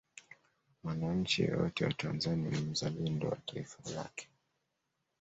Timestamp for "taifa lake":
3.45-4.29